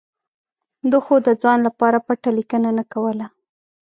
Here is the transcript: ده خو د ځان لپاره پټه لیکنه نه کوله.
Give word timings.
ده 0.91 0.97
خو 1.05 1.15
د 1.27 1.29
ځان 1.43 1.59
لپاره 1.67 1.97
پټه 2.07 2.29
لیکنه 2.37 2.69
نه 2.77 2.83
کوله. 2.93 3.27